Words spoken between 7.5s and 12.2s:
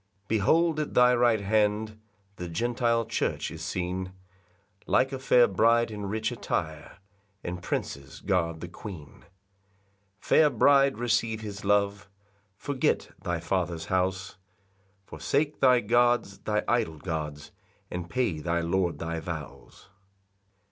princes guard the queen.] 7 Fair bride, receive his love,